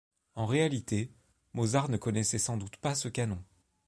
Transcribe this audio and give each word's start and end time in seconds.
En 0.33 0.47
réalité, 0.47 1.11
Mozart 1.53 1.87
ne 1.89 1.97
connaissait 1.97 2.39
sans 2.39 2.57
doute 2.57 2.77
pas 2.77 2.95
ce 2.95 3.07
canon. 3.07 3.37